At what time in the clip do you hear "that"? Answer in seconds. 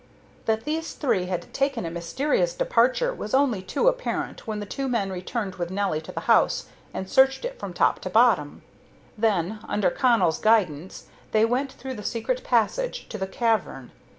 0.45-0.65